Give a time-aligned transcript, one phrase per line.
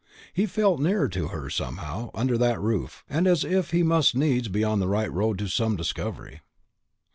[0.33, 4.47] He felt nearer to her, somehow, under that roof, and as if he must needs
[4.47, 6.39] be on the right road to some discovery.